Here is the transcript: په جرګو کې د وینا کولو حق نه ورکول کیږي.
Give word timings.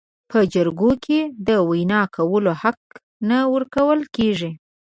په 0.29 0.39
جرګو 0.53 0.91
کې 1.05 1.19
د 1.47 1.49
وینا 1.69 2.01
کولو 2.15 2.51
حق 2.61 2.79
نه 3.29 3.39
ورکول 3.53 3.99
کیږي. 4.15 4.51